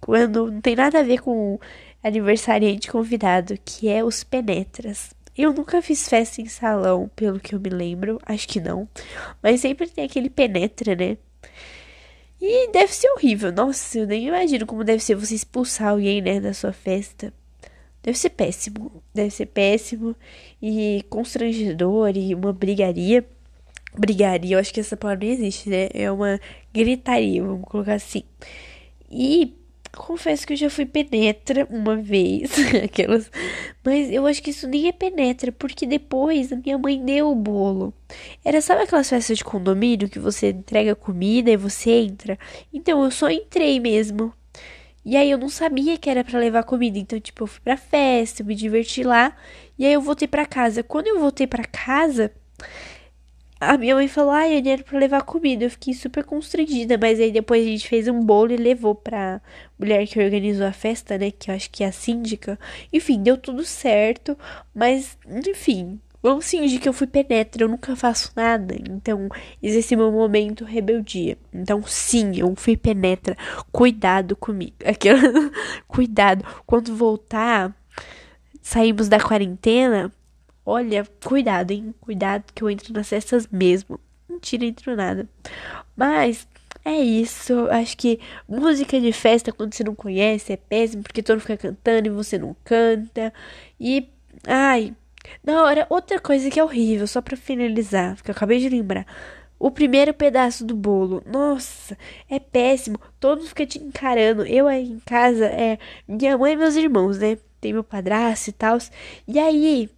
quando 0.00 0.50
não 0.50 0.60
tem 0.60 0.76
nada 0.76 1.00
a 1.00 1.02
ver 1.02 1.20
com 1.20 1.58
aniversariante 2.02 2.90
convidado, 2.90 3.58
que 3.64 3.88
é 3.88 4.04
os 4.04 4.24
penetras. 4.24 5.14
Eu 5.38 5.52
nunca 5.52 5.80
fiz 5.80 6.08
festa 6.08 6.42
em 6.42 6.46
salão, 6.46 7.10
pelo 7.16 7.40
que 7.40 7.54
eu 7.54 7.60
me 7.60 7.70
lembro, 7.70 8.20
acho 8.26 8.46
que 8.48 8.60
não. 8.60 8.88
Mas 9.42 9.60
sempre 9.60 9.88
tem 9.88 10.04
aquele 10.04 10.28
penetra, 10.28 10.94
né? 10.94 11.16
E 12.40 12.70
deve 12.72 12.92
ser 12.92 13.08
horrível. 13.12 13.52
Nossa, 13.52 14.00
eu 14.00 14.06
nem 14.06 14.26
imagino 14.26 14.66
como 14.66 14.84
deve 14.84 15.02
ser 15.02 15.14
você 15.14 15.34
expulsar 15.34 15.90
alguém, 15.90 16.20
né, 16.20 16.40
da 16.40 16.52
sua 16.52 16.72
festa. 16.72 17.32
Deve 18.02 18.18
ser 18.18 18.30
péssimo. 18.30 19.02
Deve 19.14 19.30
ser 19.30 19.46
péssimo 19.46 20.16
e 20.60 21.04
constrangedor 21.08 22.16
e 22.16 22.34
uma 22.34 22.52
brigaria. 22.52 23.24
Brigaria, 23.96 24.56
eu 24.56 24.58
acho 24.58 24.72
que 24.72 24.80
essa 24.80 24.96
palavra 24.96 25.26
não 25.26 25.32
existe, 25.32 25.68
né? 25.68 25.88
É 25.92 26.10
uma 26.10 26.40
gritaria, 26.72 27.42
vamos 27.42 27.64
colocar 27.68 27.94
assim. 27.94 28.24
E 29.10 29.54
confesso 29.96 30.46
que 30.46 30.54
eu 30.54 30.56
já 30.56 30.70
fui 30.70 30.86
penetra 30.86 31.66
uma 31.70 31.96
vez, 31.96 32.52
aquelas. 32.82 33.30
Mas 33.84 34.10
eu 34.10 34.26
acho 34.26 34.42
que 34.42 34.50
isso 34.50 34.66
nem 34.66 34.88
é 34.88 34.92
penetra, 34.92 35.52
porque 35.52 35.86
depois 35.86 36.52
a 36.52 36.56
minha 36.56 36.78
mãe 36.78 37.04
deu 37.04 37.30
o 37.30 37.34
bolo. 37.34 37.92
Era, 38.44 38.60
sabe 38.60 38.82
aquelas 38.82 39.08
festas 39.08 39.38
de 39.38 39.44
condomínio 39.44 40.08
que 40.08 40.18
você 40.18 40.50
entrega 40.50 40.94
comida 40.94 41.50
e 41.50 41.56
você 41.56 41.90
entra? 41.90 42.38
Então 42.72 43.04
eu 43.04 43.10
só 43.10 43.30
entrei 43.30 43.78
mesmo. 43.78 44.32
E 45.04 45.16
aí 45.16 45.30
eu 45.30 45.38
não 45.38 45.48
sabia 45.48 45.98
que 45.98 46.08
era 46.08 46.22
para 46.24 46.38
levar 46.38 46.62
comida, 46.64 46.98
então 46.98 47.18
tipo, 47.20 47.42
eu 47.44 47.46
fui 47.46 47.60
pra 47.60 47.76
festa, 47.76 48.44
me 48.44 48.54
diverti 48.54 49.02
lá, 49.02 49.36
e 49.78 49.84
aí 49.84 49.92
eu 49.92 50.00
voltei 50.00 50.28
para 50.28 50.46
casa. 50.46 50.82
Quando 50.82 51.08
eu 51.08 51.18
voltei 51.18 51.46
para 51.46 51.64
casa, 51.64 52.32
a 53.60 53.78
minha 53.78 53.94
mãe 53.94 54.08
falou, 54.08 54.32
ai, 54.32 54.56
é 54.56 54.60
dinheiro 54.60 54.82
pra 54.82 54.98
levar 54.98 55.22
comida. 55.22 55.64
Eu 55.64 55.70
fiquei 55.70 55.94
super 55.94 56.24
constrangida, 56.24 56.98
mas 56.98 57.20
aí 57.20 57.30
depois 57.30 57.64
a 57.64 57.70
gente 57.70 57.88
fez 57.88 58.08
um 58.08 58.20
bolo 58.20 58.52
e 58.52 58.56
levou 58.56 58.94
pra 58.94 59.40
mulher 59.78 60.04
que 60.06 60.18
organizou 60.18 60.66
a 60.66 60.72
festa, 60.72 61.16
né? 61.16 61.30
Que 61.30 61.50
eu 61.50 61.54
acho 61.54 61.70
que 61.70 61.84
é 61.84 61.86
a 61.86 61.92
síndica. 61.92 62.58
Enfim, 62.92 63.22
deu 63.22 63.36
tudo 63.38 63.64
certo, 63.64 64.36
mas, 64.74 65.16
enfim, 65.48 66.00
Vamos 66.22 66.48
fingir 66.48 66.80
que 66.80 66.88
eu 66.88 66.92
fui 66.92 67.06
penetra, 67.08 67.64
eu 67.64 67.68
nunca 67.68 67.96
faço 67.96 68.30
nada. 68.36 68.76
Então, 68.88 69.28
existe 69.60 69.96
meu 69.96 70.12
momento 70.12 70.64
rebeldia. 70.64 71.36
Então, 71.52 71.82
sim, 71.84 72.38
eu 72.38 72.54
fui 72.56 72.76
penetra. 72.76 73.36
Cuidado 73.72 74.36
comigo. 74.36 74.76
Aquela... 74.86 75.20
Cuidado. 75.88 76.44
Quando 76.64 76.94
voltar, 76.94 77.74
saímos 78.62 79.08
da 79.08 79.18
quarentena. 79.18 80.12
Olha, 80.64 81.04
cuidado, 81.24 81.72
hein? 81.72 81.92
Cuidado 82.00 82.44
que 82.54 82.62
eu 82.62 82.70
entro 82.70 82.92
nas 82.92 83.08
festas 83.08 83.48
mesmo. 83.50 83.98
Mentira, 84.28 84.64
entro 84.64 84.94
nada. 84.94 85.28
Mas 85.96 86.46
é 86.84 87.00
isso. 87.00 87.66
Acho 87.68 87.96
que 87.96 88.20
música 88.48 89.00
de 89.00 89.12
festa, 89.12 89.52
quando 89.52 89.74
você 89.74 89.82
não 89.82 89.94
conhece, 89.94 90.52
é 90.52 90.56
péssimo, 90.56 91.02
porque 91.02 91.20
todo 91.20 91.34
mundo 91.36 91.42
fica 91.42 91.56
cantando 91.56 92.06
e 92.06 92.10
você 92.10 92.38
não 92.38 92.56
canta. 92.64 93.32
E. 93.80 94.08
Ai, 94.46 94.94
na 95.44 95.62
hora, 95.64 95.86
outra 95.90 96.20
coisa 96.20 96.50
que 96.50 96.58
é 96.58 96.64
horrível, 96.64 97.06
só 97.06 97.20
para 97.20 97.36
finalizar, 97.36 98.20
que 98.22 98.30
eu 98.30 98.34
acabei 98.34 98.58
de 98.58 98.68
lembrar. 98.68 99.06
O 99.58 99.70
primeiro 99.70 100.12
pedaço 100.12 100.64
do 100.64 100.74
bolo, 100.74 101.22
nossa, 101.24 101.96
é 102.28 102.40
péssimo. 102.40 102.98
Todos 103.20 103.48
ficam 103.50 103.64
te 103.64 103.78
encarando. 103.78 104.44
Eu 104.44 104.66
aí 104.66 104.90
em 104.90 104.98
casa, 104.98 105.46
é 105.46 105.78
minha 106.06 106.36
mãe 106.36 106.54
e 106.54 106.56
meus 106.56 106.74
irmãos, 106.74 107.18
né? 107.18 107.38
Tem 107.60 107.72
meu 107.72 107.84
padrasto 107.84 108.50
e 108.50 108.52
tal. 108.52 108.76
E 109.28 109.38
aí, 109.38 109.88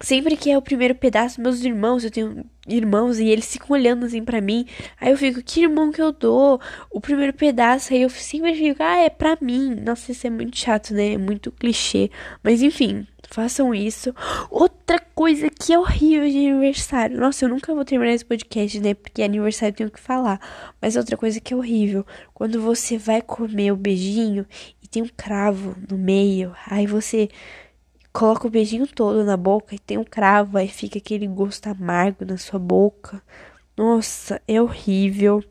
sempre 0.00 0.36
que 0.36 0.50
é 0.50 0.58
o 0.58 0.62
primeiro 0.62 0.96
pedaço, 0.96 1.40
meus 1.40 1.62
irmãos, 1.62 2.02
eu 2.02 2.10
tenho 2.10 2.44
irmãos 2.66 3.20
e 3.20 3.28
eles 3.28 3.50
ficam 3.52 3.76
olhando 3.76 4.06
assim 4.06 4.24
para 4.24 4.40
mim. 4.40 4.66
Aí 5.00 5.12
eu 5.12 5.16
fico, 5.16 5.40
que 5.44 5.62
irmão 5.62 5.92
que 5.92 6.02
eu 6.02 6.10
dou? 6.10 6.60
O 6.90 7.00
primeiro 7.00 7.32
pedaço, 7.32 7.94
aí 7.94 8.02
eu 8.02 8.10
sempre 8.10 8.52
fico, 8.54 8.82
ah, 8.82 8.98
é 8.98 9.08
pra 9.08 9.38
mim. 9.40 9.76
Nossa, 9.76 10.10
isso 10.10 10.26
é 10.26 10.30
muito 10.30 10.56
chato, 10.56 10.92
né? 10.92 11.12
É 11.12 11.18
muito 11.18 11.52
clichê. 11.52 12.10
Mas 12.42 12.62
enfim, 12.62 13.06
Façam 13.28 13.74
isso. 13.74 14.14
Outra 14.50 14.98
coisa 14.98 15.50
que 15.50 15.72
é 15.72 15.78
horrível 15.78 16.28
de 16.28 16.48
aniversário. 16.48 17.18
Nossa, 17.18 17.44
eu 17.44 17.48
nunca 17.48 17.74
vou 17.74 17.84
terminar 17.84 18.12
esse 18.12 18.24
podcast, 18.24 18.80
né? 18.80 18.94
Porque 18.94 19.22
aniversário 19.22 19.72
eu 19.72 19.76
tenho 19.76 19.90
que 19.90 20.00
falar. 20.00 20.40
Mas 20.80 20.96
outra 20.96 21.16
coisa 21.16 21.40
que 21.40 21.52
é 21.52 21.56
horrível. 21.56 22.06
Quando 22.32 22.60
você 22.60 22.96
vai 22.96 23.20
comer 23.20 23.72
o 23.72 23.76
beijinho 23.76 24.46
e 24.82 24.88
tem 24.88 25.02
um 25.02 25.10
cravo 25.16 25.76
no 25.88 25.98
meio. 25.98 26.54
Aí 26.66 26.86
você 26.86 27.28
coloca 28.12 28.46
o 28.46 28.50
beijinho 28.50 28.86
todo 28.86 29.24
na 29.24 29.36
boca 29.36 29.74
e 29.74 29.78
tem 29.78 29.98
um 29.98 30.04
cravo. 30.04 30.56
Aí 30.56 30.68
fica 30.68 30.98
aquele 30.98 31.26
gosto 31.26 31.66
amargo 31.66 32.24
na 32.24 32.36
sua 32.36 32.58
boca. 32.58 33.22
Nossa, 33.76 34.40
é 34.46 34.62
horrível. 34.62 35.42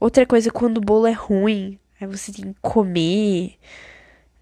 Outra 0.00 0.24
coisa, 0.26 0.50
quando 0.50 0.78
o 0.78 0.80
bolo 0.80 1.06
é 1.06 1.12
ruim. 1.12 1.78
Aí 2.00 2.06
você 2.06 2.32
tem 2.32 2.52
que 2.52 2.60
comer. 2.60 3.56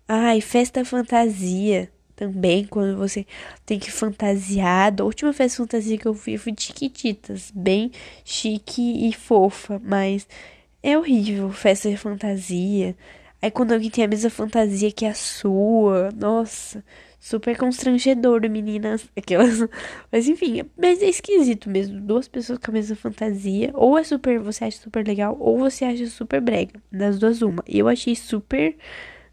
Ai, 0.07 0.41
festa 0.41 0.85
fantasia 0.85 1.91
também, 2.19 2.65
quando 2.65 2.97
você 2.97 3.25
tem 3.65 3.79
que 3.79 3.91
fantasiar. 3.93 4.93
A 4.99 5.05
última 5.05 5.33
festa 5.33 5.63
fantasia 5.63 5.97
que 5.97 6.07
eu 6.07 6.15
fui 6.15 6.37
foi 6.37 6.53
Chiquititas, 6.59 7.53
bem 7.55 7.93
chique 8.25 9.09
e 9.09 9.13
fofa, 9.13 9.81
mas 9.85 10.27
é 10.83 10.99
horrível 10.99 11.51
festa 11.53 11.89
de 11.89 11.97
fantasia. 11.97 12.97
Aí 13.41 13.51
quando 13.51 13.73
alguém 13.73 13.91
tem 13.91 14.05
a 14.05 14.09
mesma 14.09 14.31
fantasia 14.31 14.91
que 14.91 15.07
a 15.07 15.15
sua, 15.15 16.11
nossa, 16.17 16.85
super 17.21 17.57
constrangedor, 17.57 18.41
meninas. 18.51 19.09
Aquelas. 19.17 19.61
Mas 20.11 20.27
enfim, 20.29 20.63
mas 20.77 21.01
é 21.03 21.09
esquisito 21.09 21.71
mesmo. 21.71 22.01
Duas 22.01 22.27
pessoas 22.27 22.59
com 22.59 22.71
a 22.73 22.75
mesma 22.75 22.97
fantasia. 22.97 23.71
Ou 23.75 23.97
é 23.97 24.03
super. 24.03 24.41
Você 24.41 24.65
acha 24.65 24.79
super 24.79 25.07
legal, 25.07 25.37
ou 25.39 25.59
você 25.59 25.85
acha 25.85 26.07
super 26.07 26.41
brega. 26.41 26.81
Das 26.91 27.19
duas, 27.19 27.43
uma. 27.43 27.63
Eu 27.67 27.87
achei 27.89 28.17
super 28.17 28.77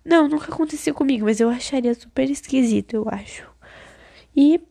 não, 0.06 0.28
nunca 0.28 0.54
aconteceu 0.54 0.94
comigo, 0.94 1.26
mas 1.26 1.40
eu 1.40 1.50
acharia 1.50 1.94
super 1.96 2.30
esquisito, 2.30 2.94
eu 2.94 3.06
acho. 3.10 3.44
E 4.36 4.62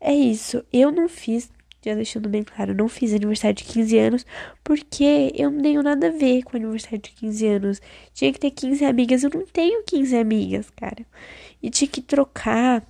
é 0.00 0.12
isso. 0.14 0.64
Eu 0.72 0.90
não 0.92 1.08
fiz, 1.08 1.50
já 1.84 1.94
deixando 1.94 2.28
bem 2.28 2.42
claro, 2.42 2.74
não 2.74 2.88
fiz 2.88 3.14
aniversário 3.14 3.56
de 3.56 3.64
15 3.64 3.98
anos 3.98 4.26
porque 4.62 5.32
eu 5.34 5.50
não 5.50 5.62
tenho 5.62 5.82
nada 5.82 6.08
a 6.08 6.10
ver 6.10 6.42
com 6.42 6.56
aniversário 6.56 6.98
de 6.98 7.10
15 7.12 7.46
anos. 7.46 7.82
Tinha 8.12 8.32
que 8.32 8.38
ter 8.38 8.50
15 8.50 8.84
amigas, 8.84 9.22
eu 9.22 9.30
não 9.32 9.46
tenho 9.46 9.82
15 9.84 10.16
amigas, 10.16 10.70
cara. 10.70 11.06
E 11.62 11.70
tinha 11.70 11.88
que 11.88 12.02
trocar 12.02 12.84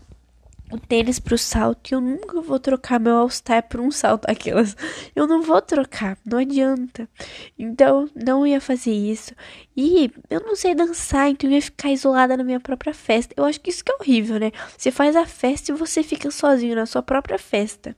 o 0.72 0.78
tênis 0.78 1.20
pro 1.20 1.36
salto 1.36 1.90
e 1.90 1.94
eu 1.94 2.00
nunca 2.00 2.40
vou 2.40 2.58
trocar 2.58 2.98
meu 2.98 3.14
All-Star 3.16 3.62
por 3.68 3.78
um 3.78 3.90
salto 3.90 4.24
aquelas. 4.28 4.74
Eu 5.14 5.26
não 5.26 5.42
vou 5.42 5.60
trocar, 5.60 6.16
não 6.24 6.38
adianta. 6.38 7.08
Então, 7.58 8.08
não 8.14 8.46
ia 8.46 8.61
fazer 8.61 8.92
isso. 8.92 9.35
E 9.76 10.11
eu 10.30 10.40
não 10.40 10.56
sei 10.56 10.74
dançar, 10.74 11.28
então 11.28 11.48
eu 11.50 11.54
ia 11.54 11.62
ficar 11.62 11.90
isolada 11.90 12.37
na 12.37 12.42
minha 12.42 12.58
própria 12.58 12.94
festa. 12.94 13.35
Eu 13.37 13.44
acho 13.44 13.61
que 13.61 13.68
isso 13.70 13.85
que 13.85 13.92
é 13.92 13.96
horrível, 13.96 14.40
né? 14.40 14.50
Você 14.76 14.90
faz 14.90 15.14
a 15.14 15.26
festa 15.26 15.70
e 15.70 15.74
você 15.74 16.02
fica 16.02 16.30
sozinho 16.30 16.74
na 16.74 16.87
sua 16.87 17.02
própria 17.02 17.38
festa. 17.38 17.94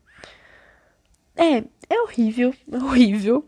É, 1.37 1.65
é 1.89 2.01
horrível, 2.03 2.53
é 2.71 2.77
horrível. 2.77 3.47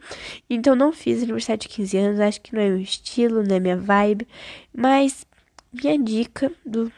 Então 0.48 0.76
não 0.76 0.92
fiz 0.92 1.22
aniversário 1.22 1.60
de 1.62 1.68
15 1.68 1.96
anos, 1.98 2.20
acho 2.20 2.40
que 2.40 2.54
não 2.54 2.62
é 2.62 2.68
meu 2.68 2.80
estilo, 2.80 3.42
não 3.42 3.56
é 3.56 3.60
minha 3.60 3.76
vibe. 3.76 4.26
Mas 4.72 5.26
minha 5.72 5.98
dica 5.98 6.52
do 6.64 6.92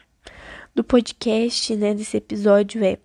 do 0.79 0.83
podcast, 0.83 1.75
né, 1.75 1.93
desse 1.93 2.15
episódio 2.15 2.81
é 2.81 2.97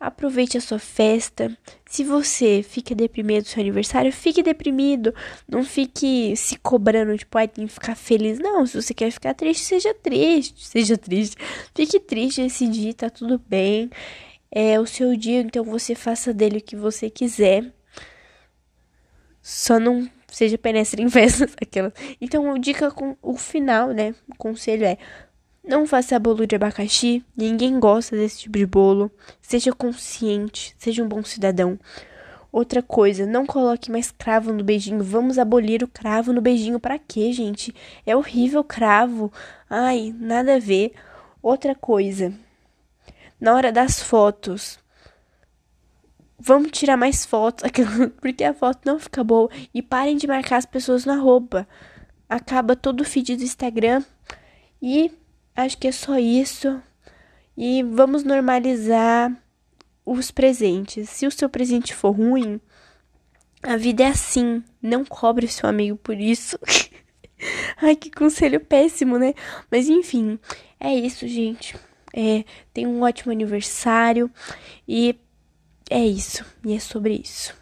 aproveite 0.00 0.58
a 0.58 0.60
sua 0.60 0.80
festa. 0.80 1.56
Se 1.88 2.02
você 2.02 2.60
fica 2.60 2.92
deprimido 2.92 3.44
no 3.44 3.48
seu 3.48 3.60
aniversário, 3.60 4.12
fique 4.12 4.42
deprimido. 4.42 5.14
Não 5.48 5.62
fique 5.62 6.34
se 6.34 6.56
cobrando, 6.56 7.16
tipo, 7.16 7.38
ai, 7.38 7.46
tem 7.46 7.68
que 7.68 7.72
ficar 7.72 7.94
feliz. 7.94 8.40
Não, 8.40 8.66
se 8.66 8.82
você 8.82 8.92
quer 8.92 9.12
ficar 9.12 9.34
triste, 9.34 9.62
seja 9.62 9.94
triste. 9.94 10.54
Seja 10.66 10.98
triste. 10.98 11.36
Fique 11.72 12.00
triste 12.00 12.40
esse 12.40 12.66
dia, 12.66 12.92
tá 12.94 13.08
tudo 13.08 13.40
bem. 13.46 13.88
É 14.50 14.80
o 14.80 14.86
seu 14.86 15.14
dia, 15.14 15.40
então 15.40 15.62
você 15.62 15.94
faça 15.94 16.34
dele 16.34 16.58
o 16.58 16.62
que 16.62 16.74
você 16.74 17.08
quiser. 17.08 17.72
Só 19.40 19.78
não 19.78 20.10
seja 20.26 20.58
penestre 20.58 21.00
em 21.00 21.08
festas, 21.10 21.54
aquela. 21.62 21.92
Então, 22.20 22.58
dica 22.58 22.90
com 22.90 23.16
o 23.22 23.36
final, 23.36 23.90
né? 23.90 24.16
O 24.28 24.34
conselho 24.36 24.84
é 24.84 24.98
não 25.62 25.86
faça 25.86 26.18
bolo 26.18 26.46
de 26.46 26.56
abacaxi, 26.56 27.24
ninguém 27.36 27.78
gosta 27.78 28.16
desse 28.16 28.40
tipo 28.40 28.58
de 28.58 28.66
bolo. 28.66 29.10
Seja 29.40 29.72
consciente, 29.72 30.74
seja 30.78 31.02
um 31.02 31.08
bom 31.08 31.22
cidadão. 31.22 31.78
Outra 32.52 32.82
coisa, 32.82 33.26
não 33.26 33.46
coloque 33.46 33.90
mais 33.90 34.10
cravo 34.10 34.52
no 34.52 34.64
beijinho. 34.64 35.04
Vamos 35.04 35.38
abolir 35.38 35.84
o 35.84 35.88
cravo 35.88 36.32
no 36.32 36.40
beijinho. 36.40 36.80
Para 36.80 36.98
quê, 36.98 37.32
gente? 37.32 37.72
É 38.04 38.16
horrível 38.16 38.64
cravo. 38.64 39.32
Ai, 39.68 40.12
nada 40.18 40.56
a 40.56 40.58
ver. 40.58 40.92
Outra 41.42 41.74
coisa, 41.74 42.34
na 43.40 43.54
hora 43.54 43.70
das 43.70 44.02
fotos, 44.02 44.78
vamos 46.38 46.72
tirar 46.72 46.96
mais 46.96 47.24
fotos, 47.24 47.70
porque 48.20 48.42
a 48.42 48.52
foto 48.52 48.80
não 48.84 48.98
fica 48.98 49.22
boa. 49.22 49.48
E 49.72 49.80
parem 49.80 50.16
de 50.16 50.26
marcar 50.26 50.56
as 50.56 50.66
pessoas 50.66 51.04
na 51.04 51.16
roupa. 51.16 51.68
Acaba 52.28 52.74
todo 52.74 53.02
o 53.02 53.04
feed 53.04 53.36
do 53.36 53.44
Instagram. 53.44 54.02
E 54.82 55.12
Acho 55.60 55.76
que 55.76 55.88
é 55.88 55.92
só 55.92 56.18
isso. 56.18 56.82
E 57.56 57.82
vamos 57.82 58.24
normalizar 58.24 59.30
os 60.06 60.30
presentes. 60.30 61.10
Se 61.10 61.26
o 61.26 61.30
seu 61.30 61.48
presente 61.48 61.94
for 61.94 62.12
ruim, 62.12 62.58
a 63.62 63.76
vida 63.76 64.04
é 64.04 64.06
assim. 64.06 64.64
Não 64.80 65.04
cobre 65.04 65.44
o 65.44 65.50
seu 65.50 65.68
amigo 65.68 65.98
por 65.98 66.18
isso. 66.18 66.58
Ai, 67.76 67.94
que 67.94 68.10
conselho 68.10 68.60
péssimo, 68.60 69.18
né? 69.18 69.34
Mas 69.70 69.88
enfim, 69.88 70.38
é 70.78 70.94
isso, 70.94 71.28
gente. 71.28 71.76
É, 72.14 72.44
tem 72.72 72.86
um 72.86 73.02
ótimo 73.02 73.30
aniversário 73.30 74.30
e 74.88 75.14
é 75.90 76.04
isso. 76.04 76.42
E 76.64 76.72
é 76.72 76.80
sobre 76.80 77.20
isso. 77.22 77.54